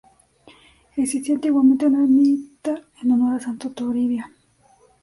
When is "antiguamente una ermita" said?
1.35-2.81